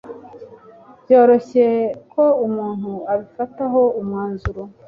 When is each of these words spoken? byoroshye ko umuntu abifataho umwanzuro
byoroshye 1.03 1.65
ko 2.13 2.23
umuntu 2.45 2.91
abifataho 3.13 3.81
umwanzuro 3.99 4.61